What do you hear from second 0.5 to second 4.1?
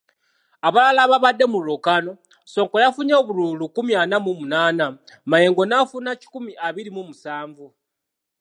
Abalala ababadde mu lwokaano, Ssonko yafunye obululu lukumi